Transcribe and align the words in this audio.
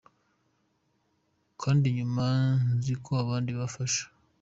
Kandi 1.61 1.85
nyuma, 1.97 2.25
nzi 2.75 2.93
ko 3.03 3.09
abandi 3.23 3.51
bafasha. 3.59 4.03